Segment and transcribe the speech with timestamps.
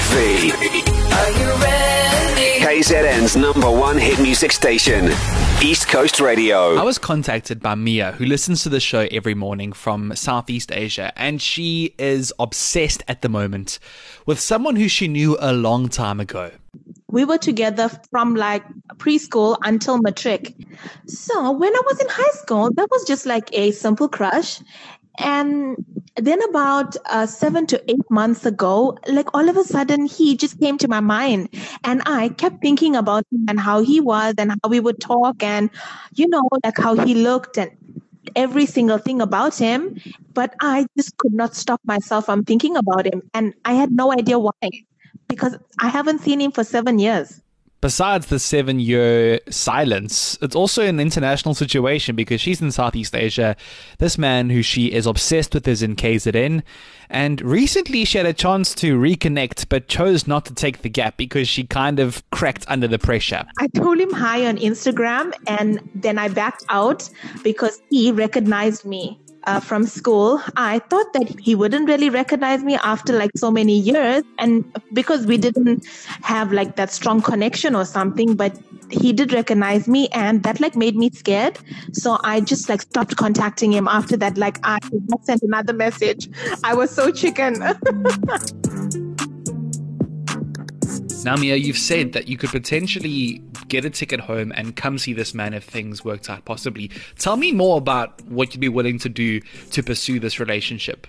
[0.00, 0.50] V.
[0.52, 2.64] Are you ready?
[2.64, 5.10] KZN's number one hit music station.
[5.62, 6.76] East Coast Radio.
[6.76, 11.12] I was contacted by Mia, who listens to the show every morning from Southeast Asia,
[11.16, 13.78] and she is obsessed at the moment
[14.24, 16.50] with someone who she knew a long time ago.
[17.08, 18.64] We were together from like
[18.96, 20.54] preschool until matric.
[21.06, 24.60] So when I was in high school, that was just like a simple crush.
[25.20, 25.84] And
[26.16, 30.58] then about uh, seven to eight months ago, like all of a sudden, he just
[30.60, 31.48] came to my mind,
[31.84, 35.42] and I kept thinking about him and how he was and how we would talk,
[35.42, 35.70] and
[36.14, 37.70] you know, like how he looked and
[38.36, 40.00] every single thing about him.
[40.34, 44.12] But I just could not stop myself from thinking about him, and I had no
[44.12, 44.70] idea why,
[45.28, 47.40] because I haven't seen him for seven years
[47.80, 53.56] besides the seven year silence, it's also an international situation because she's in Southeast Asia.
[53.98, 56.62] This man who she is obsessed with is in KZN.
[57.08, 61.16] And recently she had a chance to reconnect, but chose not to take the gap
[61.16, 63.44] because she kind of cracked under the pressure.
[63.58, 67.08] I told him hi on Instagram and then I backed out
[67.42, 72.76] because he recognized me uh, from school, I thought that he wouldn't really recognize me
[72.76, 74.22] after like so many years.
[74.38, 75.86] And because we didn't
[76.22, 78.58] have like that strong connection or something, but
[78.90, 81.58] he did recognize me and that like made me scared.
[81.92, 84.36] So I just like stopped contacting him after that.
[84.36, 84.78] Like I
[85.22, 86.28] sent another message.
[86.64, 87.62] I was so chicken.
[91.22, 95.14] Now, Mia, you've said that you could potentially get a ticket home and come see
[95.14, 96.90] this man if things worked out possibly.
[97.18, 99.40] Tell me more about what you'd be willing to do
[99.70, 101.06] to pursue this relationship.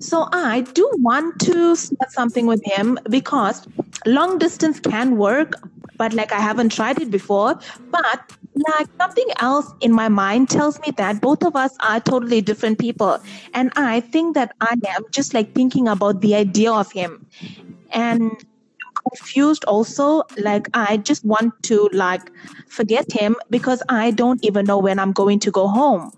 [0.00, 3.66] So I do want to start something with him because
[4.06, 5.54] long distance can work,
[5.96, 7.58] but like I haven't tried it before.
[7.90, 8.32] But
[8.76, 12.78] like something else in my mind tells me that both of us are totally different
[12.78, 13.18] people.
[13.54, 17.26] And I think that I am just like thinking about the idea of him.
[17.92, 18.44] And
[19.08, 22.30] confused also like i just want to like
[22.68, 26.12] forget him because i don't even know when i'm going to go home.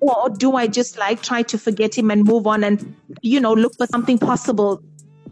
[0.00, 3.52] Or do i just like try to forget him and move on and you know
[3.52, 4.82] look for something possible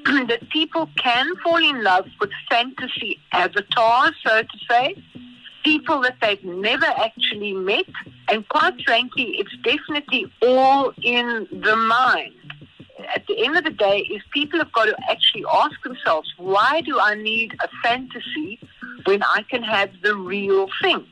[0.28, 4.95] that people can fall in love with fantasy avatars, so to say,
[5.63, 7.85] people that they've never actually met.
[8.29, 12.34] And quite frankly, it's definitely all in the mind
[13.16, 16.81] at the end of the day is people have got to actually ask themselves, why
[16.81, 18.59] do I need a fantasy
[19.05, 21.05] when I can have the real thing?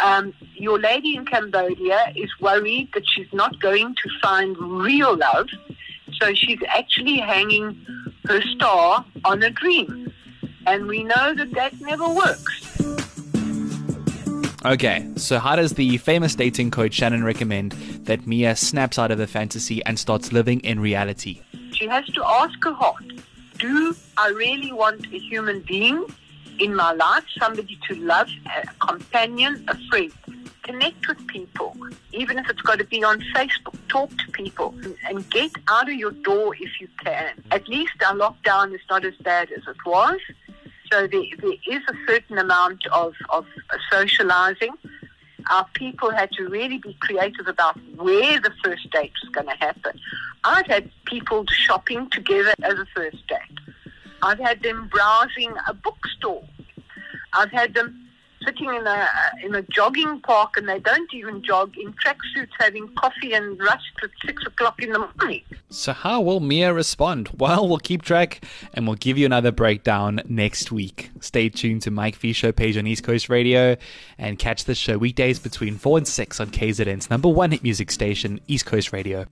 [0.00, 5.48] Um, your lady in Cambodia is worried that she's not going to find real love,
[6.20, 7.84] so she's actually hanging
[8.26, 10.12] her star on a dream.
[10.66, 12.67] And we know that that never works.
[14.68, 17.72] Okay, so how does the famous dating coach Shannon recommend
[18.04, 21.40] that Mia snaps out of the fantasy and starts living in reality?
[21.72, 23.02] She has to ask her heart
[23.56, 26.04] Do I really want a human being
[26.58, 30.12] in my life, somebody to love, a companion, a friend?
[30.64, 31.74] Connect with people,
[32.12, 33.78] even if it's got to be on Facebook.
[33.88, 34.74] Talk to people
[35.08, 37.42] and get out of your door if you can.
[37.52, 40.20] At least our lockdown is not as bad as it was.
[40.90, 43.46] So there, there is a certain amount of, of
[43.90, 44.74] socializing.
[45.50, 49.56] Our people had to really be creative about where the first date was going to
[49.56, 49.98] happen.
[50.44, 53.38] I've had people shopping together as a first date.
[54.22, 56.44] I've had them browsing a bookstore.
[57.32, 58.07] I've had them
[58.48, 59.08] sitting in a
[59.44, 63.84] in a jogging park and they don't even jog in tracksuits having coffee and rust
[64.02, 65.42] at six o'clock in the morning.
[65.70, 67.30] So how will Mia respond?
[67.38, 71.10] Well, we'll keep track and we'll give you another breakdown next week.
[71.20, 73.76] Stay tuned to Mike V Show page on East Coast Radio
[74.18, 77.92] and catch the show weekdays between four and six on KZN's number one hit music
[77.92, 79.26] station, East Coast Radio.